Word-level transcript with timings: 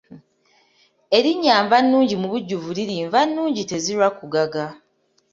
Erinnya 1.17 1.55
Nvannungi 1.65 2.15
mubujjuvu 2.21 2.69
liri 2.77 2.95
Nvannungi 3.07 3.61
tezirwa 3.69 4.07
kugaga. 4.19 4.65